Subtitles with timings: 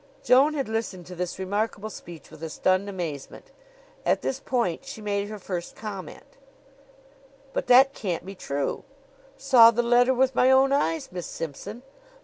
[0.23, 3.51] Joan had listened to this remarkable speech with a stunned amazement.
[4.03, 6.37] At this point she made her first comment:
[7.53, 8.83] "But that can't be true."
[9.37, 11.83] "Saw the letter with my own eyes, Miss Simpson."